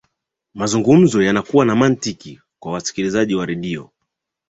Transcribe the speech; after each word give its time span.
mazungumzo 0.53 1.23
yanakuwa 1.23 1.65
na 1.65 1.75
mantiki 1.75 2.39
kwa 2.59 2.71
wasikilizaji 2.71 3.35
wa 3.35 3.45
redio 3.45 3.91